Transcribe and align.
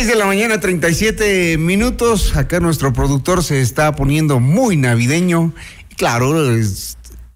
6 0.00 0.08
de 0.08 0.16
la 0.16 0.24
mañana, 0.24 0.58
37 0.58 1.58
minutos. 1.58 2.34
Acá 2.34 2.58
nuestro 2.58 2.90
productor 2.94 3.44
se 3.44 3.60
está 3.60 3.94
poniendo 3.94 4.40
muy 4.40 4.78
navideño. 4.78 5.52
Claro, 5.98 6.54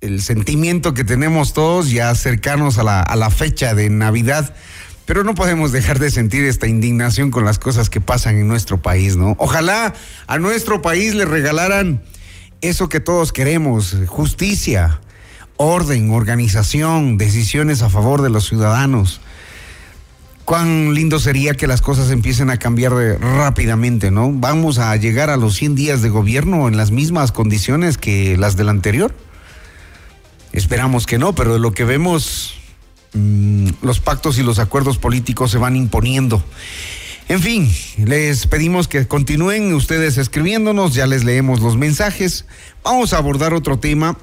el 0.01 0.23
sentimiento 0.23 0.95
que 0.95 1.05
tenemos 1.05 1.53
todos 1.53 1.91
ya 1.91 2.15
cercanos 2.15 2.79
a 2.79 2.83
la, 2.83 3.03
a 3.03 3.17
la 3.17 3.29
fecha 3.29 3.75
de 3.75 3.91
Navidad. 3.91 4.57
Pero 5.05 5.25
no 5.25 5.35
podemos 5.35 5.73
dejar 5.73 5.99
de 5.99 6.11
sentir 6.11 6.45
esta 6.45 6.67
indignación 6.67 7.31
con 7.31 7.45
las 7.45 7.59
cosas 7.59 7.91
que 7.91 8.01
pasan 8.01 8.39
en 8.39 8.49
nuestro 8.49 8.81
país, 8.81 9.19
¿no? 9.19 9.37
Ojalá 9.39 9.93
a 10.27 10.39
nuestro 10.39 10.81
país 10.81 11.15
le 11.15 11.27
regalaran 11.27 12.03
eso 12.63 12.89
que 12.89 12.99
todos 12.99 13.35
queremos, 13.35 13.95
justicia, 14.07 15.03
orden, 15.59 16.13
organización, 16.13 17.19
decisiones 17.19 17.83
a 17.83 17.91
favor 17.91 18.23
de 18.23 18.31
los 18.31 18.49
ciudadanos 18.49 19.21
cuán 20.45 20.95
lindo 20.95 21.19
sería 21.19 21.55
que 21.55 21.67
las 21.67 21.81
cosas 21.81 22.11
empiecen 22.11 22.51
a 22.51 22.59
cambiar 22.59 22.93
rápidamente, 22.93 24.11
¿no? 24.11 24.31
Vamos 24.33 24.79
a 24.79 24.95
llegar 24.97 25.31
a 25.31 25.37
los 25.37 25.55
100 25.55 25.75
días 25.75 26.03
de 26.03 26.11
gobierno 26.11 26.69
en 26.69 26.77
las 26.77 26.91
mismas 26.91 27.33
condiciones 27.33 27.99
que 27.99 28.37
las 28.37 28.57
del 28.57 28.69
anterior. 28.69 29.15
Esperamos 30.53 31.07
que 31.07 31.19
no, 31.19 31.35
pero 31.35 31.55
de 31.55 31.59
lo 31.59 31.73
que 31.73 31.85
vemos, 31.85 32.55
mm, 33.15 33.69
los 33.83 34.01
pactos 34.01 34.39
y 34.39 34.43
los 34.43 34.59
acuerdos 34.59 34.99
políticos 34.99 35.51
se 35.51 35.59
van 35.59 35.77
imponiendo. 35.77 36.45
En 37.29 37.41
fin, 37.41 37.73
les 38.05 38.47
pedimos 38.47 38.87
que 38.87 39.07
continúen 39.09 39.73
ustedes 39.73 40.19
escribiéndonos, 40.19 40.95
ya 40.95 41.07
les 41.07 41.25
leemos 41.25 41.61
los 41.61 41.79
mensajes. 41.79 42.45
Vamos 42.85 43.15
a 43.15 43.19
abordar 43.19 43.55
otro 43.55 43.79
tema. 43.79 44.19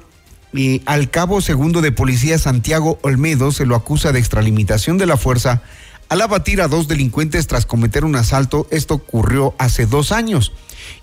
Y 0.54 0.82
al 0.84 1.10
cabo 1.10 1.40
segundo 1.40 1.80
de 1.80 1.92
policía 1.92 2.38
Santiago 2.38 2.98
Olmedo 3.02 3.52
se 3.52 3.66
lo 3.66 3.74
acusa 3.74 4.12
de 4.12 4.18
extralimitación 4.18 4.98
de 4.98 5.06
la 5.06 5.16
fuerza 5.16 5.62
al 6.12 6.20
abatir 6.20 6.60
a 6.60 6.68
dos 6.68 6.88
delincuentes 6.88 7.46
tras 7.46 7.64
cometer 7.64 8.04
un 8.04 8.16
asalto. 8.16 8.66
Esto 8.70 8.92
ocurrió 8.92 9.54
hace 9.56 9.86
dos 9.86 10.12
años 10.12 10.52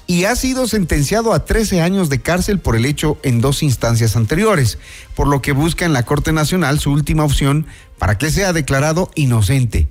y 0.05 0.25
ha 0.25 0.35
sido 0.35 0.67
sentenciado 0.67 1.33
a 1.33 1.45
13 1.45 1.81
años 1.81 2.09
de 2.09 2.21
cárcel 2.21 2.59
por 2.59 2.75
el 2.75 2.85
hecho 2.85 3.17
en 3.23 3.41
dos 3.41 3.63
instancias 3.63 4.15
anteriores, 4.15 4.77
por 5.15 5.27
lo 5.27 5.41
que 5.41 5.51
busca 5.51 5.83
en 5.83 5.93
la 5.93 6.03
Corte 6.03 6.31
Nacional 6.31 6.79
su 6.79 6.91
última 6.91 7.23
opción 7.23 7.65
para 7.97 8.19
que 8.19 8.29
sea 8.29 8.53
declarado 8.53 9.09
inocente. 9.15 9.87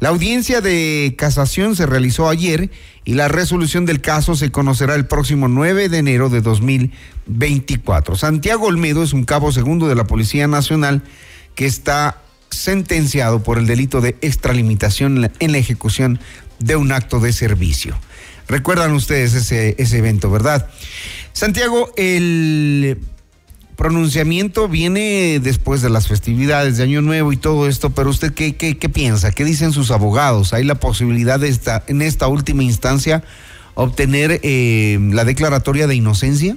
La 0.00 0.08
audiencia 0.08 0.62
de 0.62 1.16
casación 1.18 1.76
se 1.76 1.84
realizó 1.84 2.30
ayer 2.30 2.70
y 3.04 3.12
la 3.12 3.28
resolución 3.28 3.84
del 3.84 4.00
caso 4.00 4.36
se 4.36 4.50
conocerá 4.50 4.94
el 4.94 5.04
próximo 5.04 5.48
9 5.48 5.90
de 5.90 5.98
enero 5.98 6.30
de 6.30 6.40
2024. 6.40 8.16
Santiago 8.16 8.68
Olmedo 8.68 9.02
es 9.02 9.12
un 9.12 9.24
cabo 9.24 9.52
segundo 9.52 9.86
de 9.86 9.96
la 9.96 10.04
Policía 10.04 10.48
Nacional 10.48 11.02
que 11.54 11.66
está 11.66 12.21
sentenciado 12.52 13.42
por 13.42 13.58
el 13.58 13.66
delito 13.66 14.00
de 14.00 14.16
extralimitación 14.20 15.30
en 15.38 15.52
la 15.52 15.58
ejecución 15.58 16.20
de 16.58 16.76
un 16.76 16.92
acto 16.92 17.20
de 17.20 17.32
servicio. 17.32 17.96
Recuerdan 18.48 18.92
ustedes 18.92 19.34
ese, 19.34 19.74
ese 19.78 19.98
evento, 19.98 20.30
¿verdad? 20.30 20.68
Santiago, 21.32 21.92
el 21.96 22.98
pronunciamiento 23.76 24.68
viene 24.68 25.40
después 25.40 25.80
de 25.80 25.90
las 25.90 26.06
festividades 26.06 26.76
de 26.76 26.84
Año 26.84 27.02
Nuevo 27.02 27.32
y 27.32 27.36
todo 27.36 27.66
esto, 27.66 27.90
pero 27.90 28.10
usted 28.10 28.32
qué, 28.34 28.54
qué, 28.54 28.78
qué 28.78 28.88
piensa? 28.88 29.32
¿Qué 29.32 29.44
dicen 29.44 29.72
sus 29.72 29.90
abogados? 29.90 30.52
¿Hay 30.52 30.64
la 30.64 30.76
posibilidad 30.76 31.40
de 31.40 31.48
esta, 31.48 31.82
en 31.86 32.02
esta 32.02 32.28
última 32.28 32.62
instancia 32.62 33.24
obtener 33.74 34.40
eh, 34.42 34.98
la 35.12 35.24
declaratoria 35.24 35.86
de 35.86 35.94
inocencia? 35.94 36.56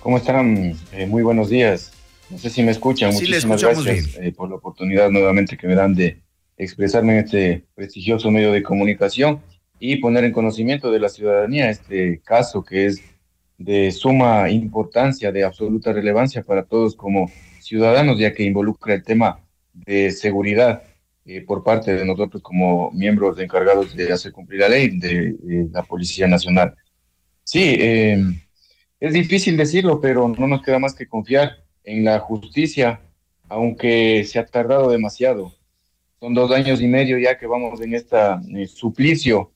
¿Cómo 0.00 0.18
están? 0.18 0.76
Eh, 0.92 1.06
muy 1.06 1.22
buenos 1.22 1.48
días. 1.48 1.93
No 2.30 2.38
sé 2.38 2.50
si 2.50 2.62
me 2.62 2.72
escuchan. 2.72 3.12
Muchísimas 3.12 3.62
gracias 3.62 4.16
eh, 4.20 4.32
por 4.32 4.48
la 4.48 4.56
oportunidad 4.56 5.10
nuevamente 5.10 5.56
que 5.56 5.66
me 5.66 5.74
dan 5.74 5.94
de 5.94 6.22
expresarme 6.56 7.18
en 7.18 7.24
este 7.24 7.64
prestigioso 7.74 8.30
medio 8.30 8.52
de 8.52 8.62
comunicación 8.62 9.40
y 9.78 9.96
poner 9.96 10.24
en 10.24 10.32
conocimiento 10.32 10.90
de 10.90 11.00
la 11.00 11.08
ciudadanía 11.08 11.68
este 11.68 12.20
caso 12.24 12.64
que 12.64 12.86
es 12.86 13.02
de 13.58 13.90
suma 13.92 14.50
importancia, 14.50 15.30
de 15.32 15.44
absoluta 15.44 15.92
relevancia 15.92 16.42
para 16.42 16.64
todos 16.64 16.96
como 16.96 17.30
ciudadanos, 17.60 18.18
ya 18.18 18.32
que 18.32 18.42
involucra 18.42 18.94
el 18.94 19.04
tema 19.04 19.40
de 19.72 20.10
seguridad 20.10 20.82
eh, 21.24 21.40
por 21.42 21.62
parte 21.64 21.94
de 21.94 22.04
nosotros 22.04 22.42
como 22.42 22.90
miembros 22.92 23.38
encargados 23.38 23.94
de 23.94 24.12
hacer 24.12 24.32
cumplir 24.32 24.60
la 24.60 24.68
ley 24.68 24.98
de, 24.98 25.68
la 25.72 25.82
Policía 25.82 26.26
Nacional. 26.26 26.74
Sí, 27.42 27.76
eh, 27.78 28.22
es 29.00 29.12
difícil 29.12 29.56
decirlo, 29.56 30.00
pero 30.00 30.28
no 30.28 30.46
nos 30.46 30.62
queda 30.62 30.78
más 30.78 30.94
que 30.94 31.06
confiar 31.06 31.63
en 31.84 32.04
la 32.04 32.18
justicia, 32.18 33.00
aunque 33.48 34.24
se 34.24 34.38
ha 34.38 34.46
tardado 34.46 34.90
demasiado. 34.90 35.52
Son 36.18 36.34
dos 36.34 36.50
años 36.50 36.80
y 36.80 36.86
medio 36.86 37.18
ya 37.18 37.38
que 37.38 37.46
vamos 37.46 37.80
en 37.80 37.94
este 37.94 38.18
suplicio, 38.66 39.52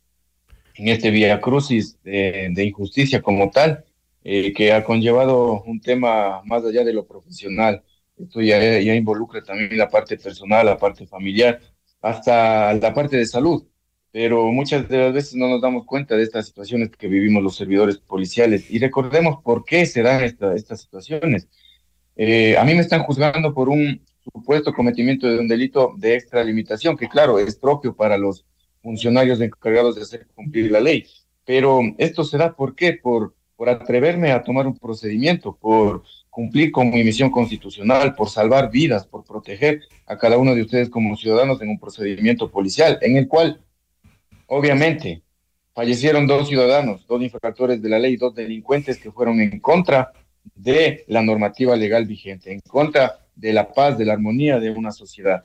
en 0.75 0.89
este 0.89 1.11
vía 1.11 1.41
crucis 1.41 1.99
de, 2.03 2.65
injusticia 2.65 3.23
como 3.23 3.51
tal, 3.51 3.85
eh, 4.23 4.53
que 4.53 4.73
ha 4.73 4.85
conllevado 4.85 5.63
un 5.63 5.81
tema 5.81 6.43
más 6.45 6.65
allá 6.65 6.85
de 6.85 6.93
lo 6.93 7.07
profesional. 7.07 7.83
Esto 8.19 8.43
ya, 8.43 8.59
ya 8.81 8.95
involucra 8.95 9.43
también 9.43 9.79
la 9.79 9.89
parte 9.89 10.19
personal, 10.19 10.67
la 10.67 10.77
parte 10.77 11.07
familiar, 11.07 11.61
hasta 12.03 12.75
la 12.75 12.93
parte 12.93 13.17
de 13.17 13.27
salud. 13.27 13.65
Pero 14.11 14.51
muchas 14.53 14.89
de 14.89 14.99
las 14.99 15.13
veces 15.13 15.35
no 15.35 15.49
nos 15.49 15.61
damos 15.61 15.85
cuenta 15.85 16.17
de 16.17 16.23
estas 16.23 16.47
situaciones 16.47 16.91
que 16.91 17.09
vivimos 17.09 17.43
los 17.43 17.57
servidores 17.57 17.99
policiales. 17.99 18.71
Y 18.71 18.79
recordemos 18.79 19.43
por 19.43 19.65
qué 19.65 19.87
se 19.87 20.03
dan 20.03 20.25
estas 20.25 20.81
situaciones 20.81 21.49
eh, 22.21 22.59
a 22.59 22.65
mí 22.65 22.75
me 22.75 22.81
están 22.81 23.05
juzgando 23.05 23.55
por 23.55 23.69
un 23.69 24.05
supuesto 24.25 24.73
cometimiento 24.75 25.29
de 25.29 25.39
un 25.39 25.47
delito 25.47 25.95
de 25.97 26.17
extralimitación, 26.17 26.97
que 26.97 27.09
claro, 27.09 27.39
es 27.39 27.55
propio 27.55 27.95
para 27.95 28.19
los 28.19 28.45
funcionarios 28.83 29.41
encargados 29.41 29.95
de 29.95 30.03
hacer 30.03 30.27
cumplir 30.35 30.73
la 30.73 30.81
ley. 30.81 31.07
Pero 31.45 31.81
esto 31.97 32.25
se 32.25 32.37
da, 32.37 32.57
¿por 32.57 32.75
qué? 32.75 32.95
Por, 32.95 33.37
por 33.55 33.69
atreverme 33.69 34.33
a 34.33 34.43
tomar 34.43 34.67
un 34.67 34.77
procedimiento, 34.77 35.57
por 35.57 36.03
cumplir 36.29 36.73
con 36.73 36.91
mi 36.91 37.05
misión 37.05 37.31
constitucional, 37.31 38.17
por 38.17 38.29
salvar 38.29 38.69
vidas, 38.69 39.07
por 39.07 39.25
proteger 39.25 39.83
a 40.05 40.19
cada 40.19 40.39
uno 40.39 40.57
de 40.57 40.63
ustedes 40.63 40.91
como 40.91 41.17
ciudadanos 41.17 41.63
en 41.63 41.69
un 41.69 41.79
procedimiento 41.79 42.51
policial, 42.51 42.99
en 43.01 43.17
el 43.17 43.29
cual, 43.29 43.61
obviamente, 44.49 45.23
fallecieron 45.73 46.27
dos 46.27 46.49
ciudadanos, 46.49 47.07
dos 47.07 47.23
infractores 47.23 47.81
de 47.81 47.89
la 47.89 48.01
ley, 48.01 48.17
dos 48.17 48.35
delincuentes 48.35 48.99
que 48.99 49.13
fueron 49.13 49.41
en 49.41 49.61
contra 49.61 50.13
de 50.55 51.05
la 51.09 51.23
normativa 51.23 51.77
legal 51.77 52.07
vigente, 52.07 52.53
en 52.53 52.61
contra 52.61 53.27
de 53.35 53.53
la 53.53 53.73
paz, 53.73 53.97
de 53.97 54.05
la 54.05 54.15
armonía 54.15 54.59
de 54.59 54.71
una 54.71 54.93
sociedad. 54.93 55.45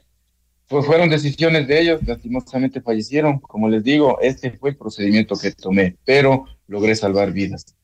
Pues 0.67 0.85
fueron 0.85 1.09
decisiones 1.09 1.67
de 1.67 1.81
ellos, 1.81 2.01
lastimosamente 2.07 2.81
fallecieron. 2.81 3.39
Como 3.39 3.69
les 3.69 3.83
digo, 3.83 4.19
este 4.21 4.51
fue 4.51 4.71
el 4.71 4.77
procedimiento 4.77 5.35
que 5.35 5.51
tomé, 5.51 5.97
pero 6.05 6.45
logré 6.67 6.95
salvar 6.95 7.31
vidas. 7.31 7.75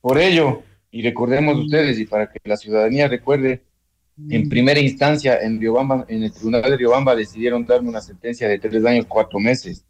Por 0.00 0.18
ello, 0.18 0.62
y 0.90 1.02
recordemos 1.02 1.58
ustedes, 1.58 1.98
y 1.98 2.06
para 2.06 2.30
que 2.30 2.38
la 2.44 2.56
ciudadanía 2.56 3.08
recuerde, 3.08 3.62
en 4.28 4.48
primera 4.48 4.78
instancia 4.78 5.40
en 5.40 5.60
Riobamba, 5.60 6.04
en 6.08 6.22
el 6.22 6.32
Tribunal 6.32 6.62
de 6.62 6.76
Riobamba 6.76 7.16
decidieron 7.16 7.64
darme 7.66 7.88
una 7.88 8.00
sentencia 8.00 8.48
de 8.48 8.58
tres 8.58 8.84
años, 8.84 9.06
cuatro 9.08 9.38
meses. 9.38 9.84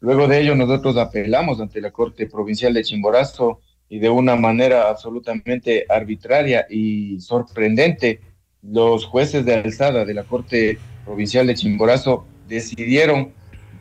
Luego 0.00 0.28
de 0.28 0.40
ello, 0.40 0.54
nosotros 0.54 0.96
apelamos 0.96 1.60
ante 1.60 1.80
la 1.80 1.90
Corte 1.90 2.26
Provincial 2.26 2.72
de 2.72 2.84
Chimborazo 2.84 3.60
y 3.90 3.98
de 3.98 4.08
una 4.08 4.36
manera 4.36 4.88
absolutamente 4.88 5.84
arbitraria 5.88 6.64
y 6.70 7.20
sorprendente, 7.20 8.20
los 8.62 9.04
jueces 9.04 9.44
de 9.44 9.54
alzada 9.54 10.04
de 10.04 10.14
la 10.14 10.22
Corte 10.24 10.78
Provincial 11.04 11.48
de 11.48 11.54
Chimborazo 11.56 12.24
decidieron, 12.46 13.32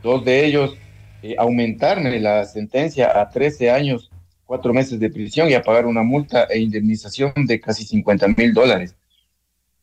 dos 0.01 0.25
de 0.25 0.45
ellos, 0.45 0.75
eh, 1.21 1.35
aumentarme 1.37 2.19
la 2.19 2.43
sentencia 2.45 3.21
a 3.21 3.29
13 3.29 3.69
años, 3.69 4.09
cuatro 4.45 4.73
meses 4.73 4.99
de 4.99 5.11
prisión 5.11 5.47
y 5.47 5.53
a 5.53 5.61
pagar 5.61 5.85
una 5.85 6.01
multa 6.01 6.45
e 6.45 6.59
indemnización 6.59 7.31
de 7.45 7.59
casi 7.59 7.85
50 7.85 8.29
mil 8.29 8.51
dólares. 8.53 8.95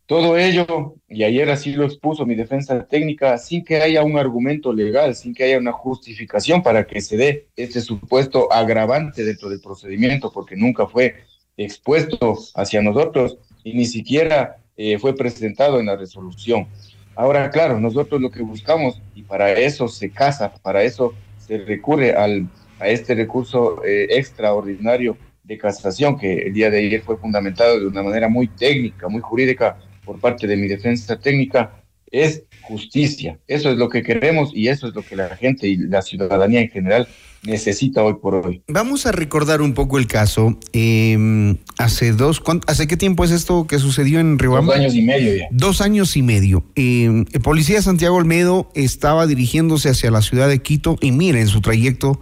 Todo 0.06 0.38
ello, 0.38 0.94
y 1.08 1.24
ayer 1.24 1.50
así 1.50 1.72
lo 1.72 1.84
expuso 1.84 2.24
mi 2.24 2.36
defensa 2.36 2.86
técnica, 2.86 3.38
sin 3.38 3.64
que 3.64 3.82
haya 3.82 4.04
un 4.04 4.16
argumento 4.16 4.72
legal, 4.72 5.16
sin 5.16 5.34
que 5.34 5.42
haya 5.42 5.58
una 5.58 5.72
justificación 5.72 6.62
para 6.62 6.86
que 6.86 7.00
se 7.00 7.16
dé 7.16 7.46
este 7.56 7.80
supuesto 7.80 8.52
agravante 8.52 9.24
dentro 9.24 9.48
del 9.48 9.60
procedimiento, 9.60 10.30
porque 10.32 10.54
nunca 10.54 10.86
fue 10.86 11.16
expuesto 11.56 12.38
hacia 12.54 12.82
nosotros 12.82 13.38
y 13.64 13.74
ni 13.74 13.84
siquiera 13.84 14.58
eh, 14.76 14.96
fue 15.00 15.16
presentado 15.16 15.80
en 15.80 15.86
la 15.86 15.96
resolución. 15.96 16.68
Ahora, 17.16 17.50
claro, 17.50 17.80
nosotros 17.80 18.20
lo 18.20 18.30
que 18.30 18.42
buscamos, 18.42 19.02
y 19.14 19.22
para 19.22 19.50
eso 19.54 19.88
se 19.88 20.10
casa, 20.10 20.54
para 20.62 20.84
eso 20.84 21.14
se 21.38 21.58
recurre 21.58 22.14
al, 22.14 22.46
a 22.78 22.88
este 22.88 23.16
recurso 23.16 23.84
eh, 23.84 24.06
extraordinario 24.10 25.16
de 25.42 25.58
casación, 25.58 26.16
que 26.16 26.46
el 26.46 26.52
día 26.52 26.70
de 26.70 26.78
ayer 26.78 27.02
fue 27.02 27.16
fundamentado 27.16 27.80
de 27.80 27.86
una 27.88 28.04
manera 28.04 28.28
muy 28.28 28.46
técnica, 28.46 29.08
muy 29.08 29.20
jurídica, 29.20 29.78
por 30.06 30.20
parte 30.20 30.46
de 30.46 30.56
mi 30.56 30.68
defensa 30.68 31.18
técnica, 31.18 31.82
es 32.10 32.44
justicia. 32.62 33.38
Eso 33.46 33.70
es 33.70 33.76
lo 33.76 33.88
que 33.88 34.02
queremos 34.02 34.50
y 34.54 34.68
eso 34.68 34.88
es 34.88 34.94
lo 34.94 35.02
que 35.02 35.16
la 35.16 35.36
gente 35.36 35.66
y 35.66 35.76
la 35.76 36.02
ciudadanía 36.02 36.60
en 36.60 36.70
general 36.70 37.08
necesita 37.42 38.02
hoy 38.02 38.14
por 38.14 38.34
hoy. 38.34 38.62
Vamos 38.68 39.06
a 39.06 39.12
recordar 39.12 39.60
un 39.60 39.74
poco 39.74 39.98
el 39.98 40.06
caso. 40.06 40.58
Em, 40.72 41.58
hace 41.78 42.12
dos, 42.12 42.42
¿hace 42.66 42.86
qué 42.86 42.96
tiempo 42.96 43.24
es 43.24 43.30
esto 43.30 43.66
que 43.66 43.78
sucedió 43.78 44.18
en 44.20 44.38
Riobamba? 44.38 44.74
Dos 44.74 44.80
años 44.80 44.94
y 44.94 45.02
medio 45.02 45.36
ya. 45.36 45.48
Dos 45.50 45.80
años 45.80 46.16
y 46.16 46.22
medio. 46.22 46.64
Em, 46.74 47.24
el 47.32 47.40
policía 47.40 47.82
Santiago 47.82 48.16
Olmedo 48.16 48.70
estaba 48.74 49.26
dirigiéndose 49.26 49.90
hacia 49.90 50.10
la 50.10 50.22
ciudad 50.22 50.48
de 50.48 50.60
Quito 50.60 50.96
y 51.00 51.12
mira 51.12 51.40
en 51.40 51.48
su 51.48 51.60
trayecto 51.60 52.20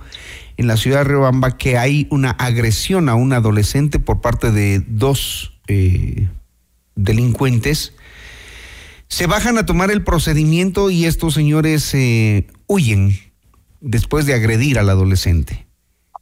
en 0.57 0.67
la 0.67 0.77
ciudad 0.77 0.99
de 0.99 1.05
Riobamba 1.05 1.57
que 1.57 1.79
hay 1.79 2.07
una 2.11 2.31
agresión 2.31 3.09
a 3.09 3.15
un 3.15 3.33
adolescente 3.33 3.99
por 3.99 4.21
parte 4.21 4.53
de 4.53 4.83
dos 4.87 5.55
eh, 5.67 6.29
delincuentes. 6.94 7.93
Se 9.08 9.26
bajan 9.26 9.58
a 9.58 9.67
tomar 9.67 9.91
el 9.91 10.02
procedimiento 10.02 10.91
y 10.91 11.05
estos 11.05 11.35
señores 11.35 11.94
eh, 11.94 12.46
huyen 12.67 13.19
después 13.81 14.26
de 14.26 14.35
agredir 14.35 14.79
al 14.79 14.91
adolescente. 14.91 15.67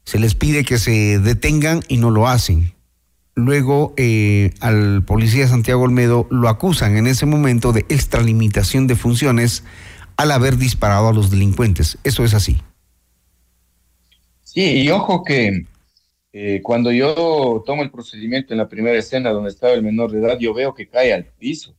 Se 0.04 0.18
les 0.18 0.34
pide 0.34 0.64
que 0.64 0.78
se 0.78 1.18
detengan 1.18 1.80
y 1.88 1.96
no 1.98 2.10
lo 2.10 2.28
hacen. 2.28 2.74
Luego 3.34 3.94
eh, 3.96 4.50
al 4.60 5.04
policía 5.04 5.48
Santiago 5.48 5.82
Olmedo 5.82 6.26
lo 6.30 6.48
acusan 6.48 6.96
en 6.96 7.06
ese 7.06 7.24
momento 7.24 7.72
de 7.72 7.86
extralimitación 7.88 8.86
de 8.86 8.96
funciones 8.96 9.64
al 10.16 10.32
haber 10.32 10.58
disparado 10.58 11.08
a 11.08 11.12
los 11.12 11.30
delincuentes. 11.30 11.98
Eso 12.04 12.24
es 12.24 12.34
así. 12.34 12.60
Sí, 14.42 14.82
y 14.82 14.90
ojo 14.90 15.24
que 15.24 15.66
eh, 16.32 16.60
cuando 16.62 16.90
yo 16.90 17.62
tomo 17.66 17.82
el 17.82 17.90
procedimiento 17.90 18.54
en 18.54 18.58
la 18.58 18.68
primera 18.68 18.98
escena 18.98 19.30
donde 19.30 19.50
estaba 19.50 19.74
el 19.74 19.82
menor 19.82 20.10
de 20.10 20.20
edad, 20.20 20.38
yo 20.38 20.54
veo 20.54 20.74
que 20.74 20.88
cae 20.88 21.12
al 21.12 21.26
piso. 21.26 21.74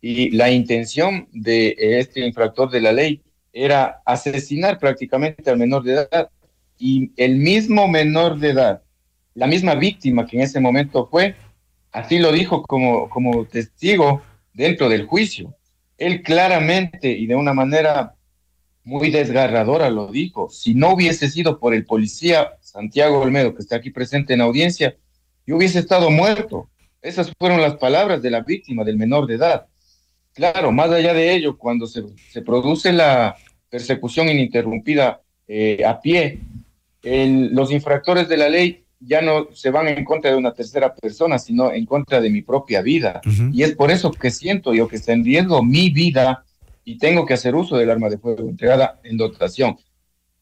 Y 0.00 0.30
la 0.30 0.50
intención 0.50 1.28
de 1.32 1.74
este 1.78 2.20
infractor 2.26 2.70
de 2.70 2.82
la 2.82 2.92
ley 2.92 3.22
era 3.52 4.02
asesinar 4.04 4.78
prácticamente 4.78 5.48
al 5.48 5.56
menor 5.56 5.82
de 5.84 5.94
edad 5.94 6.28
y 6.78 7.12
el 7.16 7.36
mismo 7.36 7.88
menor 7.88 8.38
de 8.38 8.50
edad, 8.50 8.82
la 9.34 9.46
misma 9.46 9.74
víctima 9.74 10.26
que 10.26 10.36
en 10.36 10.42
ese 10.42 10.60
momento 10.60 11.06
fue, 11.06 11.36
así 11.92 12.18
lo 12.18 12.32
dijo 12.32 12.62
como, 12.62 13.08
como 13.08 13.46
testigo 13.46 14.22
dentro 14.52 14.88
del 14.90 15.06
juicio. 15.06 15.54
Él 15.96 16.22
claramente 16.22 17.10
y 17.10 17.26
de 17.26 17.36
una 17.36 17.54
manera 17.54 18.14
muy 18.84 19.10
desgarradora 19.10 19.90
lo 19.90 20.08
dijo. 20.08 20.48
Si 20.50 20.74
no 20.74 20.94
hubiese 20.94 21.28
sido 21.28 21.58
por 21.58 21.74
el 21.74 21.86
policía 21.86 22.52
Santiago 22.60 23.20
Olmedo, 23.20 23.54
que 23.54 23.62
está 23.62 23.76
aquí 23.76 23.90
presente 23.90 24.34
en 24.34 24.42
audiencia, 24.42 24.96
yo 25.46 25.56
hubiese 25.56 25.78
estado 25.78 26.10
muerto. 26.10 26.68
Esas 27.02 27.32
fueron 27.38 27.60
las 27.60 27.76
palabras 27.76 28.22
de 28.22 28.30
la 28.30 28.40
víctima, 28.40 28.84
del 28.84 28.96
menor 28.96 29.26
de 29.26 29.34
edad. 29.34 29.66
Claro, 30.34 30.72
más 30.72 30.90
allá 30.90 31.14
de 31.14 31.34
ello, 31.34 31.56
cuando 31.56 31.86
se, 31.86 32.02
produce 32.44 32.92
la 32.92 33.36
persecución 33.70 34.28
ininterrumpida 34.28 35.20
eh, 35.46 35.82
a 35.86 36.00
pie, 36.00 36.40
los 37.02 37.70
infractores 37.70 38.28
de 38.28 38.36
la 38.36 38.48
ley 38.48 38.84
ya 39.00 39.20
no 39.20 39.48
se 39.52 39.70
van 39.70 39.88
en 39.88 40.04
contra 40.04 40.30
de 40.30 40.36
una 40.36 40.54
tercera 40.54 40.94
persona, 40.94 41.38
sino 41.38 41.72
en 41.72 41.84
contra 41.84 42.20
de 42.20 42.30
mi 42.30 42.42
propia 42.42 42.80
vida. 42.80 43.20
Y 43.52 43.62
es 43.62 43.74
por 43.74 43.90
eso 43.90 44.10
que 44.10 44.30
siento 44.30 44.72
yo 44.72 44.88
que 44.88 44.96
está 44.96 45.12
en 45.12 45.24
riesgo 45.24 45.62
mi 45.62 45.90
vida 45.90 46.44
y 46.84 46.98
tengo 46.98 47.26
que 47.26 47.34
hacer 47.34 47.54
uso 47.54 47.76
del 47.76 47.90
arma 47.90 48.08
de 48.08 48.18
fuego 48.18 48.48
entregada 48.48 49.00
en 49.04 49.16
dotación. 49.16 49.76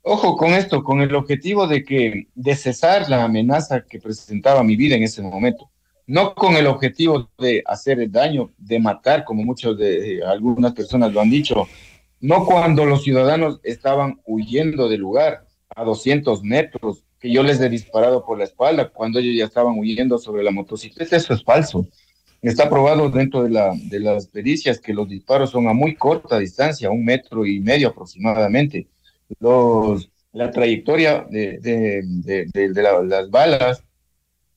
Ojo 0.03 0.37
con 0.37 0.51
esto, 0.55 0.83
con 0.83 1.01
el 1.01 1.15
objetivo 1.15 1.67
de 1.67 1.85
que 1.85 2.29
de 2.35 2.57
cesar 2.57 3.09
la 3.09 3.25
amenaza 3.25 3.85
que 3.85 4.01
presentaba 4.01 4.65
mi 4.65 4.77
vida 4.77 4.97
en 4.97 5.05
ese 5.05 5.23
momento 5.23 5.73
no 6.07 6.35
con 6.35 6.57
el 6.57 6.67
objetivo 6.67 7.31
de 7.39 7.63
hacer 7.67 8.01
el 8.01 8.11
daño, 8.11 8.53
de 8.59 8.79
matar, 8.79 9.25
como 9.25 9.45
muchos 9.45 9.79
de 9.79 10.23
algunas 10.25 10.73
personas 10.73 11.13
lo 11.13 11.21
han 11.21 11.31
dicho, 11.31 11.67
no 12.21 12.45
cuando 12.45 12.85
los 12.85 13.03
ciudadanos 13.03 13.61
estaban 13.63 14.21
huyendo 14.27 14.89
del 14.89 15.01
lugar 15.01 15.47
a 15.75 15.85
200 15.85 16.43
metros, 16.43 17.05
que 17.19 17.33
yo 17.33 17.43
les 17.43 17.61
he 17.61 17.69
disparado 17.69 18.25
por 18.25 18.39
la 18.39 18.45
espalda, 18.45 18.89
cuando 18.89 19.21
ellos 19.21 19.37
ya 19.37 19.45
estaban 19.45 19.79
huyendo 19.79 20.19
sobre 20.19 20.43
la 20.43 20.51
motocicleta, 20.51 21.17
eso 21.17 21.35
es 21.35 21.45
falso. 21.45 21.87
Está 22.43 22.69
probado 22.69 23.09
dentro 23.09 23.45
de, 23.45 23.51
la, 23.51 23.73
de 23.77 24.01
las 24.01 24.27
pericias 24.27 24.81
que 24.81 24.93
los 24.93 25.09
disparos 25.09 25.51
son 25.51 25.69
a 25.69 25.73
muy 25.73 25.95
corta 25.95 26.41
distancia, 26.41 26.91
un 26.91 27.05
metro 27.05 27.47
y 27.47 27.61
medio 27.61 27.89
aproximadamente. 27.89 28.89
Los, 29.39 30.11
la 30.33 30.51
trayectoria 30.51 31.25
de, 31.31 31.59
de, 31.61 32.49
de 32.53 32.83
las 32.83 33.31
balas 33.31 33.85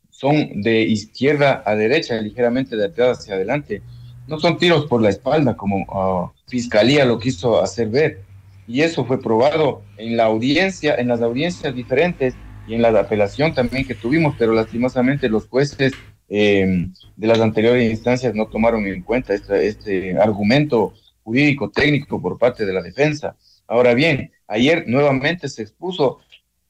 son 0.09 0.63
de 0.63 0.81
izquierda 0.81 1.61
a 1.63 1.75
derecha, 1.75 2.19
ligeramente 2.19 2.75
de 2.75 2.85
atrás 2.85 3.19
hacia 3.19 3.35
adelante. 3.35 3.83
No 4.27 4.39
son 4.39 4.57
tiros 4.57 4.87
por 4.87 5.01
la 5.01 5.09
espalda, 5.09 5.55
como 5.55 5.85
ah, 5.89 6.31
Fiscalía 6.47 7.05
lo 7.05 7.19
quiso 7.19 7.61
hacer 7.61 7.89
ver. 7.89 8.21
Y 8.67 8.81
eso 8.81 9.05
fue 9.05 9.21
probado 9.21 9.83
en 9.97 10.17
la 10.17 10.25
audiencia, 10.25 10.95
en 10.95 11.09
las 11.09 11.21
audiencias 11.21 11.75
diferentes 11.75 12.33
y 12.67 12.73
en 12.73 12.81
la 12.81 12.89
apelación 12.99 13.53
también 13.53 13.85
que 13.85 13.93
tuvimos, 13.93 14.33
pero 14.39 14.53
lastimosamente 14.53 15.29
los 15.29 15.47
jueces 15.47 15.93
em, 16.27 16.93
de 17.15 17.27
las 17.27 17.39
anteriores 17.39 17.89
instancias 17.89 18.33
no 18.33 18.47
tomaron 18.47 18.85
en 18.87 19.01
cuenta 19.03 19.33
este, 19.33 20.17
argumento 20.17 20.93
jurídico 21.23 21.69
técnico 21.69 22.21
por 22.21 22.37
parte 22.37 22.65
de 22.65 22.73
la 22.73 22.81
defensa. 22.81 23.35
Ahora 23.67 23.93
bien, 23.93 24.31
ayer 24.47 24.85
nuevamente 24.87 25.49
se 25.49 25.63
expuso 25.63 26.19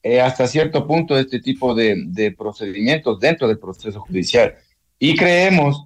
eh, 0.02 0.20
hasta 0.20 0.46
cierto 0.46 0.86
punto 0.86 1.18
este 1.18 1.40
tipo 1.40 1.74
de, 1.74 2.34
procedimientos 2.38 3.18
dentro 3.20 3.48
del 3.48 3.58
proceso 3.58 4.00
judicial. 4.00 4.54
Y 4.98 5.16
creemos, 5.16 5.84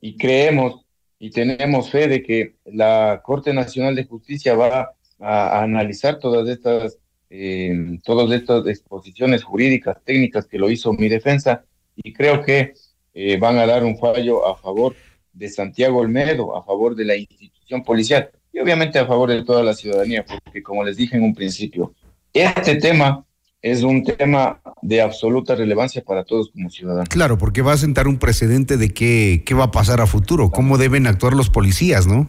y 0.00 0.16
creemos, 0.16 0.84
y 1.18 1.30
tenemos 1.30 1.90
fe 1.90 2.06
de 2.08 2.22
que 2.22 2.56
la 2.66 3.22
Corte 3.24 3.52
Nacional 3.52 3.94
de 3.96 4.04
Justicia 4.04 4.54
va 4.54 4.94
a, 5.18 5.62
analizar 5.62 6.18
todas 6.18 6.48
estas, 6.48 6.98
eh, 7.30 7.98
todas 8.04 8.30
estas 8.32 8.66
exposiciones 8.66 9.42
jurídicas, 9.42 9.96
técnicas 10.04 10.46
que 10.46 10.58
lo 10.58 10.70
hizo 10.70 10.92
mi 10.92 11.08
defensa, 11.08 11.64
y 11.96 12.12
creo 12.12 12.42
que 12.42 12.74
eh, 13.14 13.38
van 13.38 13.58
a 13.58 13.66
dar 13.66 13.84
un 13.84 13.96
fallo 13.96 14.46
a 14.46 14.56
favor 14.56 14.94
de 15.32 15.48
Santiago 15.48 15.98
Olmedo, 15.98 16.56
a 16.56 16.64
favor 16.64 16.94
de 16.94 17.04
la 17.04 17.16
institución 17.16 17.84
policial 17.84 18.30
y 18.52 18.58
obviamente 18.58 18.98
a 18.98 19.06
favor 19.06 19.30
de 19.30 19.44
toda 19.44 19.62
la 19.62 19.74
ciudadanía, 19.74 20.24
porque 20.24 20.62
como 20.62 20.84
les 20.84 20.96
dije 20.96 21.16
en 21.16 21.22
un 21.24 21.34
principio, 21.34 21.92
este 22.32 22.76
tema 22.76 23.24
es 23.64 23.82
un 23.82 24.04
tema 24.04 24.60
de 24.82 25.00
absoluta 25.00 25.54
relevancia 25.54 26.04
para 26.04 26.22
todos 26.22 26.50
como 26.50 26.68
ciudadanos. 26.68 27.08
Claro, 27.08 27.38
porque 27.38 27.62
va 27.62 27.72
a 27.72 27.78
sentar 27.78 28.06
un 28.06 28.18
precedente 28.18 28.76
de 28.76 28.92
qué, 28.92 29.42
qué 29.46 29.54
va 29.54 29.64
a 29.64 29.70
pasar 29.70 30.02
a 30.02 30.06
futuro, 30.06 30.50
cómo 30.50 30.76
deben 30.76 31.06
actuar 31.06 31.32
los 31.32 31.48
policías, 31.48 32.06
¿no? 32.06 32.28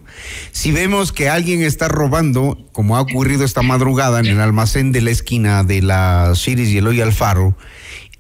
Si 0.52 0.72
vemos 0.72 1.12
que 1.12 1.28
alguien 1.28 1.62
está 1.62 1.90
robando, 1.90 2.66
como 2.72 2.96
ha 2.96 3.02
ocurrido 3.02 3.44
esta 3.44 3.64
madrugada 3.64 4.22
en 4.22 4.28
el 4.28 4.40
almacén 4.40 4.94
de 4.94 5.02
la 5.02 5.12
esquina 5.12 5.66
de 5.66 5.82
la 5.82 6.32
Ciris 6.36 6.70
y 6.70 6.78
Eloy 6.78 7.02
Alfaro, 7.02 7.58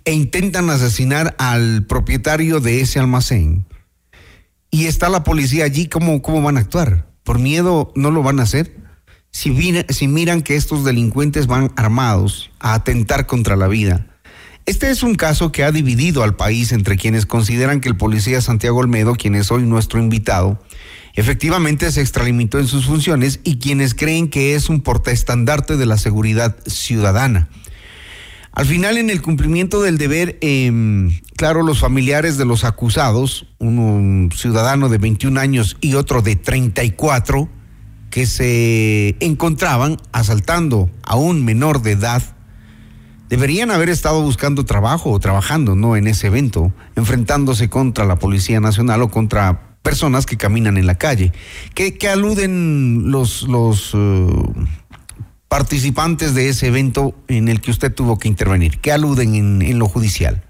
e 0.05 0.13
intentan 0.13 0.69
asesinar 0.69 1.35
al 1.37 1.85
propietario 1.85 2.59
de 2.59 2.81
ese 2.81 2.99
almacén, 2.99 3.65
y 4.71 4.85
está 4.85 5.09
la 5.09 5.23
policía 5.23 5.65
allí, 5.65 5.87
¿cómo, 5.87 6.21
cómo 6.21 6.41
van 6.41 6.57
a 6.57 6.61
actuar? 6.61 7.07
¿Por 7.23 7.39
miedo 7.39 7.91
no 7.95 8.11
lo 8.11 8.23
van 8.23 8.39
a 8.39 8.43
hacer? 8.43 8.85
si, 9.35 10.07
miran 10.07 10.41
que 10.43 10.55
estos 10.55 10.85
delincuentes 10.85 11.45
van 11.45 11.73
armados 11.75 12.51
a 12.59 12.73
atentar 12.73 13.25
contra 13.25 13.57
la 13.57 13.67
vida. 13.67 14.07
Este 14.65 14.89
es 14.89 15.03
un 15.03 15.15
caso 15.15 15.51
que 15.51 15.65
ha 15.65 15.73
dividido 15.73 16.23
al 16.23 16.37
país 16.37 16.71
entre 16.71 16.95
quienes 16.95 17.25
consideran 17.25 17.81
que 17.81 17.89
el 17.89 17.97
policía 17.97 18.39
Santiago 18.39 18.79
Olmedo, 18.79 19.15
quien 19.15 19.35
es 19.35 19.51
hoy 19.51 19.63
nuestro 19.63 19.99
invitado, 19.99 20.63
efectivamente 21.15 21.91
se 21.91 21.99
extralimitó 21.99 22.59
en 22.59 22.67
sus 22.67 22.85
funciones 22.85 23.41
y 23.43 23.57
quienes 23.57 23.93
creen 23.93 24.29
que 24.29 24.55
es 24.55 24.69
un 24.69 24.79
portaestandarte 24.79 25.75
de 25.75 25.85
la 25.85 25.97
seguridad 25.97 26.55
ciudadana. 26.65 27.49
Al 28.55 28.65
final, 28.65 28.97
en 28.97 29.09
el 29.09 29.21
cumplimiento 29.21 29.81
del 29.81 29.97
deber, 29.97 30.37
em, 30.39 31.11
claro, 31.35 31.61
los 31.61 31.79
familiares 31.79 32.37
de 32.37 32.45
los 32.45 32.63
acusados, 32.63 33.47
un 33.59 34.29
ciudadano 34.33 34.87
de 34.87 34.97
21 34.97 35.37
años 35.37 35.75
y 35.81 35.95
otro 35.95 36.21
de 36.21 36.37
34, 36.37 37.49
que 38.09 38.25
se 38.25 39.17
encontraban 39.19 39.97
asaltando 40.13 40.89
a 41.03 41.17
un 41.17 41.43
menor 41.43 41.81
de 41.81 41.91
edad 41.91 42.23
deberían 43.29 43.71
haber 43.71 43.89
estado 43.89 44.21
buscando 44.21 44.63
trabajo 44.63 45.11
o 45.11 45.19
trabajando, 45.19 45.75
¿no? 45.75 45.97
En 45.97 46.07
ese 46.07 46.27
evento, 46.27 46.71
enfrentándose 46.95 47.69
contra 47.69 48.05
la 48.05 48.17
Policía 48.17 48.61
Nacional 48.61 49.01
o 49.01 49.09
contra 49.09 49.77
personas 49.81 50.25
que 50.25 50.37
caminan 50.37 50.77
en 50.77 50.87
la 50.87 50.95
calle. 50.95 51.31
¿Qué, 51.73 51.97
aluden 52.07 53.11
los, 53.11 53.43
los 53.43 53.91
eh, 53.93 54.27
participantes 55.47 56.35
de 56.35 56.49
ese 56.49 56.67
evento 56.67 57.13
en 57.27 57.47
el 57.47 57.61
que 57.61 57.71
usted 57.71 57.93
tuvo 57.93 58.17
que 58.17 58.27
intervenir? 58.27 58.79
¿Qué 58.79 58.91
aluden 58.91 59.35
en, 59.35 59.79
lo 59.79 59.87
judicial? 59.87 60.43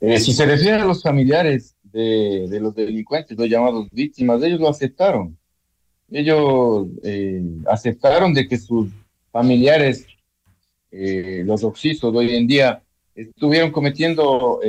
Eh, 0.00 0.20
si 0.20 0.32
se 0.32 0.46
refiere 0.46 0.76
a 0.76 0.84
los 0.84 1.02
familiares 1.02 1.74
de, 1.82 2.58
los 2.60 2.74
delincuentes, 2.74 3.36
los 3.36 3.48
llamados 3.48 3.88
víctimas, 3.90 4.42
ellos 4.42 4.60
lo 4.60 4.68
aceptaron. 4.68 5.36
Ellos 6.10 6.86
eh, 7.02 7.42
aceptaron 7.66 8.32
de 8.32 8.48
que 8.48 8.56
sus 8.56 8.88
familiares, 9.30 10.06
eh, 10.90 11.42
los 11.44 11.64
oxisos 11.64 12.14
hoy 12.14 12.34
en 12.34 12.46
día, 12.46 12.82
estuvieron 13.14 13.72
cometiendo 13.72 14.60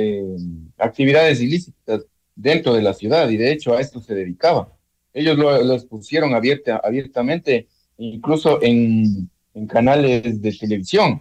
actividades 0.76 1.40
ilícitas 1.40 2.04
dentro 2.34 2.74
de 2.74 2.82
la 2.82 2.94
ciudad 2.94 3.28
y 3.28 3.36
de 3.36 3.52
hecho 3.52 3.74
a 3.74 3.80
esto 3.80 4.00
se 4.00 4.14
dedicaban. 4.14 4.66
Ellos 5.12 5.36
lo, 5.36 5.74
expusieron 5.74 6.34
abierta, 6.34 6.80
abiertamente, 6.82 7.68
incluso 7.98 8.62
en, 8.62 9.30
en, 9.54 9.66
canales 9.66 10.40
de 10.40 10.52
televisión. 10.52 11.20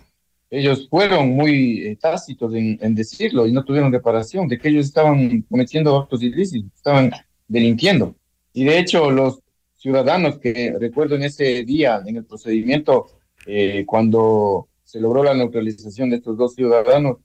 Ellos 0.49 0.87
fueron 0.89 1.29
muy 1.29 1.87
eh, 1.87 1.95
tácitos 1.95 2.53
en, 2.53 2.77
en, 2.81 2.95
decirlo 2.95 3.45
y 3.45 3.51
no 3.51 3.63
tuvieron 3.63 3.91
reparación 3.91 4.47
de 4.47 4.57
que 4.57 4.69
ellos 4.69 4.85
estaban 4.85 5.41
cometiendo 5.43 5.97
actos 5.97 6.23
ilícitos, 6.23 6.71
estaban 6.75 7.11
delinquiendo. 7.47 8.15
Y 8.53 8.65
de 8.65 8.79
hecho, 8.79 9.11
los 9.11 9.41
ciudadanos 9.75 10.39
que 10.39 10.75
recuerdo 10.79 11.15
en 11.15 11.23
ese 11.23 11.63
día, 11.63 12.01
en 12.05 12.17
el 12.17 12.25
procedimiento, 12.25 13.07
eh, 13.45 13.85
cuando 13.85 14.67
se 14.83 14.99
logró 14.99 15.23
la 15.23 15.33
neutralización 15.33 16.09
de 16.09 16.17
estos 16.17 16.37
dos 16.37 16.55
ciudadanos, 16.55 17.17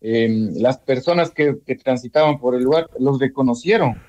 eh, 0.00 0.50
las 0.54 0.78
personas 0.78 1.30
que, 1.30 1.58
que, 1.64 1.76
transitaban 1.76 2.40
por 2.40 2.54
el 2.54 2.62
lugar 2.62 2.88
los 2.98 3.18
reconocieron, 3.18 4.00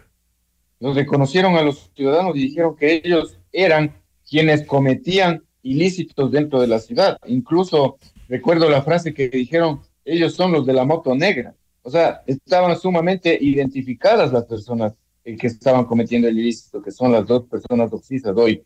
los 0.82 0.96
reconocieron 0.96 1.56
a 1.56 1.62
los 1.62 1.92
ciudadanos 1.96 2.36
y 2.36 2.40
dijeron 2.40 2.76
que 2.76 3.02
ellos 3.04 3.38
eran 3.54 3.96
quienes 4.28 4.66
cometían 4.66 5.44
ilícitos 5.62 6.32
dentro 6.32 6.60
de 6.60 6.68
la 6.68 6.80
ciudad. 6.80 7.18
Incluso 7.28 7.98
recuerdo 8.28 8.68
la 8.68 8.82
frase 8.82 9.14
que 9.14 9.30
dijeron, 9.30 9.82
ellos 10.04 10.34
son 10.34 10.52
los 10.52 10.66
de 10.66 10.74
la 10.74 10.84
moto 10.84 11.14
negra. 11.16 11.56
O 11.84 11.92
sea, 11.92 12.24
estaban 12.26 12.76
sumamente 12.78 13.38
identificadas 13.40 14.34
las 14.34 14.46
personas 14.46 14.94
que 15.24 15.48
estaban 15.48 15.86
cometiendo 15.86 16.28
el 16.28 16.40
ilícito, 16.40 16.82
que 16.82 16.92
son 16.92 17.12
las 17.12 17.28
dos 17.28 17.44
personas 17.44 17.94
oxisas 17.94 18.36
hoy. 18.36 18.64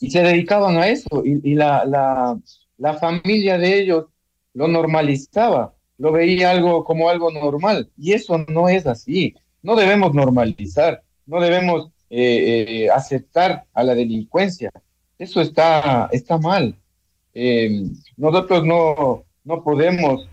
Y 0.00 0.10
se 0.10 0.22
dedicaban 0.22 0.76
a 0.76 0.88
eso, 0.88 1.22
y, 1.24 1.54
la, 1.54 1.86
la, 1.86 2.38
la 2.76 2.94
familia 2.94 3.56
de 3.56 3.80
ellos 3.80 4.06
lo 4.52 4.68
normalizaba, 4.68 5.74
lo 5.96 6.12
veía 6.12 6.50
algo 6.50 6.84
como 6.84 7.08
algo 7.08 7.32
normal, 7.32 7.90
y 7.96 8.12
eso 8.12 8.38
no 8.48 8.68
es 8.68 8.86
así. 8.86 9.34
No 9.62 9.76
debemos 9.76 10.14
normalizar, 10.14 11.02
no 11.26 11.40
debemos 11.40 11.90
eh, 12.10 12.84
eh, 12.84 12.90
aceptar 12.90 13.64
a 13.74 13.82
la 13.82 13.94
delincuencia. 13.94 14.70
Eso 15.18 15.40
está, 15.40 16.08
está 16.12 16.38
mal. 16.38 16.74
Eh, 17.34 17.82
nosotros 18.16 18.64
no, 18.64 19.24
no 19.44 19.62
podemos 19.62 20.28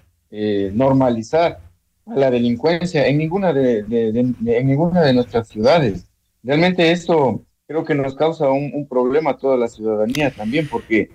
normalizar 0.73 1.61
a 2.05 2.13
la 2.13 2.29
delincuencia 2.29 3.07
en 3.07 3.17
ninguna 3.17 3.53
de, 3.53 3.79
en 3.79 4.67
ninguna 4.67 5.01
de 5.01 5.13
nuestras 5.13 5.47
ciudades. 5.47 6.07
Realmente 6.43 6.91
eso 6.91 7.45
creo 7.67 7.83
que 7.83 7.95
nos 7.95 8.15
causa 8.15 8.49
un, 8.49 8.87
problema 8.87 9.31
a 9.31 9.37
toda 9.37 9.57
la 9.57 9.67
ciudadanía 9.67 10.31
también, 10.31 10.67
porque 10.67 11.09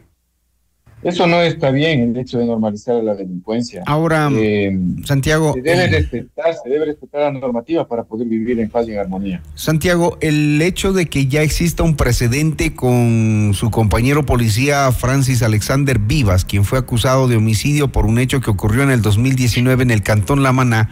eso 1.03 1.27
no 1.27 1.41
está 1.41 1.71
bien, 1.71 2.01
el 2.01 2.17
hecho 2.19 2.39
de 2.39 2.45
normalizar 2.45 3.03
la 3.03 3.15
delincuencia. 3.15 3.83
Ahora, 3.87 4.31
eh, 4.35 4.79
Santiago. 5.05 5.55
Se 5.55 5.63
debe 5.63 5.87
respetar, 5.87 6.55
se 6.63 6.69
debe 6.69 6.85
respetar 6.87 7.33
la 7.33 7.41
normativa 7.41 7.89
para 7.89 8.05
poder 8.05 8.29
vivir 8.29 8.61
en 8.61 8.69
paz 8.69 8.87
y 8.87 8.93
en 8.93 8.99
armonía. 8.99 9.43
Santiago, 9.55 10.19
el 10.21 10.61
hecho 10.61 10.93
de 10.93 11.07
que 11.07 11.27
ya 11.27 11.43
exista 11.43 11.83
un 11.83 11.97
precedente 11.97 12.75
con 12.75 13.53
su 13.55 13.71
compañero 13.71 14.27
policía 14.27 14.93
Francis 14.93 15.43
Alexander 15.43 15.99
Vivas, 15.99 16.45
quien 16.45 16.65
fue 16.65 16.79
acusado 16.79 17.29
de 17.29 17.37
homicidio 17.37 17.89
por 17.89 18.05
un 18.05 18.19
hecho 18.19 18.41
que 18.41 18.51
ocurrió 18.51 18.83
en 18.83 18.91
el 18.91 19.01
2019 19.01 19.83
en 19.83 19.91
el 19.91 20.03
Cantón 20.03 20.43
La 20.43 20.53
Maná, 20.53 20.91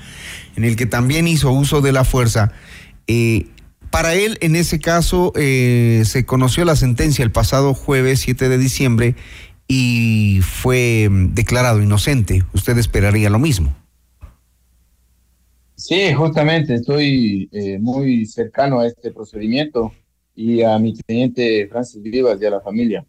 en 0.57 0.65
el 0.65 0.77
que 0.77 0.87
también 0.87 1.29
hizo 1.29 1.51
uso 1.53 1.83
de 1.83 1.93
la 1.93 2.05
fuerza. 2.05 2.53
Eh, 3.07 3.47
para 3.91 4.15
él, 4.15 4.37
en 4.43 4.55
ese 4.55 4.81
caso, 4.81 5.33
eh, 5.35 6.03
se 6.05 6.27
conoció 6.27 6.65
la 6.65 6.77
sentencia 6.77 7.25
el 7.25 7.31
pasado 7.31 7.73
jueves 7.73 8.21
7 8.21 8.49
de 8.49 8.59
diciembre 8.59 9.15
y 9.69 10.41
fue 10.43 11.09
mm, 11.09 11.35
declarado 11.35 11.83
inocente. 11.83 12.43
¿Usted 12.55 12.79
esperaría 12.79 13.29
lo 13.29 13.39
mismo? 13.39 13.77
Sí, 15.77 16.13
justamente 16.13 16.75
estoy 16.75 17.49
eh, 17.53 17.79
muy 17.79 18.27
cercano 18.27 18.81
a 18.81 18.87
este 18.87 19.13
procedimiento 19.13 19.93
y 20.35 20.63
a 20.63 20.79
mi 20.79 20.95
teniente 20.95 21.69
Francis 21.69 22.03
Vivas 22.03 22.41
y 22.41 22.47
a 22.47 22.51
la 22.51 22.61
familia. 22.61 23.05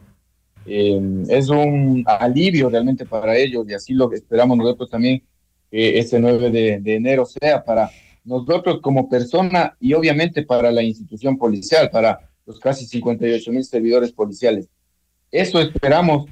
Em, 0.65 1.23
es 1.29 1.49
un 1.49 2.03
alivio 2.05 2.69
realmente 2.69 3.05
para 3.05 3.35
ellos 3.35 3.65
y 3.67 3.73
así 3.73 3.93
lo 3.93 4.11
esperamos 4.11 4.57
nosotros 4.57 4.89
también 4.89 5.23
que 5.71 5.97
este 5.97 6.19
9 6.19 6.51
de, 6.51 6.79
de 6.79 6.95
enero 6.95 7.25
sea 7.25 7.63
para 7.63 7.89
nosotros 8.23 8.79
como 8.81 9.09
persona 9.09 9.75
y 9.79 9.93
obviamente 9.93 10.43
para 10.43 10.71
la 10.71 10.83
institución 10.83 11.37
policial, 11.37 11.89
para 11.89 12.19
los 12.45 12.59
casi 12.59 12.85
58 12.85 13.51
mil 13.51 13.63
servidores 13.63 14.11
policiales. 14.11 14.67
Eso 15.31 15.59
esperamos 15.59 16.27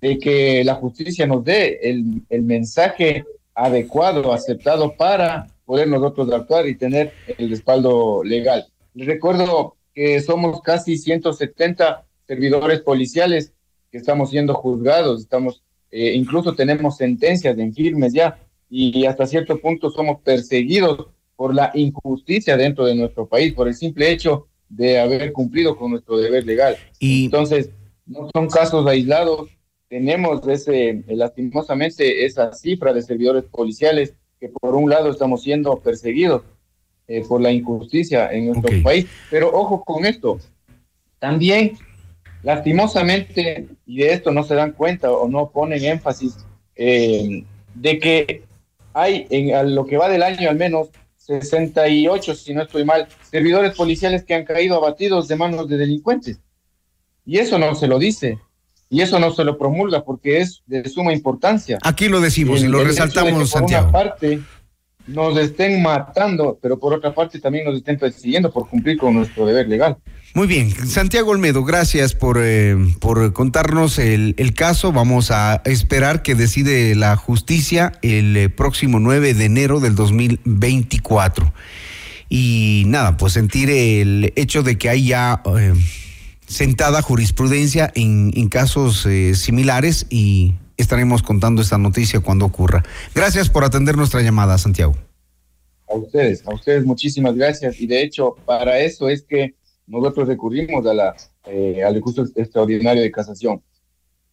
de 0.00 0.18
que 0.18 0.64
la 0.64 0.74
justicia 0.74 1.26
nos 1.26 1.44
dé 1.44 1.78
el, 1.82 2.22
el 2.28 2.42
mensaje 2.42 3.24
adecuado, 3.54 4.32
aceptado 4.32 4.94
para 4.96 5.46
poder 5.64 5.88
nosotros 5.88 6.30
actuar 6.30 6.68
y 6.68 6.76
tener 6.76 7.12
el 7.38 7.50
respaldo 7.50 8.22
legal. 8.22 8.66
Les 8.94 9.06
recuerdo 9.06 9.76
que 9.94 10.20
somos 10.20 10.60
casi 10.60 10.98
170 10.98 12.04
servidores 12.26 12.80
policiales 12.80 13.52
que 13.90 13.98
estamos 13.98 14.30
siendo 14.30 14.54
juzgados, 14.54 15.22
estamos, 15.22 15.62
eh, 15.90 16.12
incluso 16.14 16.54
tenemos 16.54 16.96
sentencias 16.96 17.56
en 17.58 17.72
firmes 17.72 18.12
ya 18.12 18.38
y 18.68 19.06
hasta 19.06 19.26
cierto 19.26 19.58
punto 19.58 19.90
somos 19.90 20.20
perseguidos 20.20 21.06
por 21.36 21.54
la 21.54 21.70
injusticia 21.74 22.56
dentro 22.56 22.84
de 22.84 22.94
nuestro 22.94 23.26
país, 23.26 23.54
por 23.54 23.68
el 23.68 23.74
simple 23.74 24.10
hecho 24.10 24.48
de 24.68 24.98
haber 24.98 25.32
cumplido 25.32 25.76
con 25.76 25.92
nuestro 25.92 26.18
deber 26.18 26.44
legal. 26.44 26.76
Y 26.98 27.26
entonces, 27.26 27.70
no 28.06 28.28
son 28.34 28.48
casos 28.48 28.86
aislados, 28.86 29.48
tenemos 29.88 30.46
ese, 30.48 31.04
lastimosamente 31.08 32.24
esa 32.24 32.52
cifra 32.52 32.92
de 32.92 33.02
servidores 33.02 33.44
policiales 33.44 34.14
que 34.40 34.48
por 34.48 34.74
un 34.74 34.90
lado 34.90 35.10
estamos 35.10 35.42
siendo 35.42 35.78
perseguidos 35.78 36.42
eh, 37.08 37.24
por 37.26 37.40
la 37.40 37.52
injusticia 37.52 38.32
en 38.32 38.46
nuestro 38.46 38.82
país, 38.82 39.06
pero 39.30 39.50
ojo 39.52 39.84
con 39.84 40.04
esto, 40.04 40.38
también 41.18 41.78
lastimosamente, 42.42 43.68
y 43.86 43.98
de 43.98 44.12
esto 44.12 44.32
no 44.32 44.42
se 44.42 44.54
dan 44.54 44.72
cuenta 44.72 45.12
o 45.12 45.28
no 45.28 45.50
ponen 45.50 45.84
énfasis, 45.84 46.36
eh, 46.74 47.44
de 47.74 47.98
que 47.98 48.42
hay 48.92 49.26
en 49.30 49.74
lo 49.74 49.86
que 49.86 49.96
va 49.96 50.08
del 50.08 50.22
año 50.22 50.48
al 50.48 50.56
menos 50.56 50.88
68, 51.16 52.34
si 52.34 52.54
no 52.54 52.62
estoy 52.62 52.84
mal, 52.84 53.08
servidores 53.30 53.74
policiales 53.74 54.24
que 54.24 54.34
han 54.34 54.44
caído 54.44 54.76
abatidos 54.76 55.26
de 55.28 55.36
manos 55.36 55.68
de 55.68 55.76
delincuentes. 55.76 56.38
Y 57.24 57.38
eso 57.38 57.58
no 57.58 57.74
se 57.74 57.88
lo 57.88 57.98
dice. 57.98 58.38
Y 58.88 59.00
eso 59.00 59.18
no 59.18 59.32
se 59.32 59.44
lo 59.44 59.58
promulga 59.58 60.04
porque 60.04 60.40
es 60.40 60.62
de 60.66 60.88
suma 60.88 61.12
importancia. 61.12 61.78
Aquí 61.82 62.08
lo 62.08 62.20
decimos 62.20 62.62
y 62.62 62.68
lo 62.68 62.84
resaltamos, 62.84 63.50
Santiago. 63.50 63.90
Por 63.90 64.00
una 64.00 64.10
parte, 64.10 64.40
nos 65.06 65.36
estén 65.38 65.82
matando, 65.82 66.58
pero 66.60 66.78
por 66.78 66.92
otra 66.92 67.14
parte 67.14 67.40
también 67.40 67.64
nos 67.64 67.76
estén 67.76 67.98
persiguiendo 67.98 68.52
por 68.52 68.68
cumplir 68.68 68.96
con 68.96 69.14
nuestro 69.14 69.46
deber 69.46 69.68
legal. 69.68 69.96
Muy 70.34 70.46
bien, 70.46 70.70
Santiago 70.70 71.30
Olmedo, 71.30 71.64
gracias 71.64 72.14
por, 72.14 72.38
eh, 72.42 72.76
por 73.00 73.32
contarnos 73.32 73.98
el, 73.98 74.34
el, 74.36 74.52
caso. 74.52 74.92
Vamos 74.92 75.30
a 75.30 75.62
esperar 75.64 76.22
que 76.22 76.34
decide 76.34 76.94
la 76.94 77.16
justicia 77.16 77.92
el 78.02 78.36
eh, 78.36 78.48
próximo 78.50 79.00
9 79.00 79.32
de 79.32 79.44
enero 79.46 79.80
del 79.80 79.94
2024. 79.94 81.52
Y 82.28 82.84
nada, 82.86 83.16
pues 83.16 83.32
sentir 83.32 83.70
el 83.70 84.32
hecho 84.36 84.62
de 84.62 84.76
que 84.76 84.90
hay 84.90 85.06
ya 85.06 85.42
eh, 85.58 85.72
sentada 86.46 87.02
jurisprudencia 87.02 87.92
en, 87.94 88.48
casos 88.48 89.06
similares 89.34 90.06
y 90.10 90.54
estaremos 90.76 91.22
contando 91.22 91.62
esta 91.62 91.78
noticia 91.78 92.20
cuando 92.20 92.44
ocurra. 92.44 92.84
Gracias 93.14 93.48
por 93.48 93.64
atender 93.64 93.96
nuestra 93.96 94.22
llamada, 94.22 94.58
Santiago. 94.58 94.94
A 95.88 95.94
ustedes, 95.94 96.46
a 96.46 96.54
ustedes 96.54 96.84
muchísimas 96.84 97.34
gracias. 97.34 97.80
Y 97.80 97.86
de 97.86 98.02
hecho, 98.02 98.36
para 98.44 98.80
eso 98.80 99.08
es 99.08 99.22
que 99.22 99.54
nosotros 99.86 100.28
recurrimos 100.28 100.84
a 100.86 100.94
la, 100.94 101.16
eh, 101.46 101.82
al 101.84 101.94
recurso 101.94 102.24
extraordinario 102.34 103.02
de 103.02 103.10
casación 103.10 103.62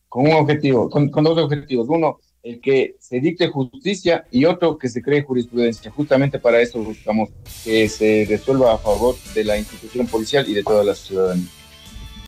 con 0.10 0.27
un 0.27 0.34
objetivo, 0.34 0.89
con, 0.89 1.10
dos 1.10 1.38
objetivos. 1.38 1.88
Uno, 1.89 2.20
el 2.43 2.60
que 2.60 2.96
se 3.00 3.20
dicte 3.20 3.48
justicia 3.48 4.25
y 4.32 4.46
otro, 4.46 4.77
que 4.77 4.89
se 4.89 5.01
cree 5.01 5.24
jurisprudencia. 5.24 5.91
Justamente 5.91 6.39
para 6.39 6.62
eso 6.62 6.84
buscamos 6.84 7.29
que 7.63 7.88
se 7.89 8.25
resuelva 8.29 8.74
a 8.74 8.77
favor 8.77 9.15
de 9.34 9.43
la 9.43 9.58
institución 9.58 10.08
policial 10.08 10.48
y 10.48 10.53
de 10.53 10.63
toda 10.63 10.84
la 10.84 10.93
ciudadanía. 10.93 11.48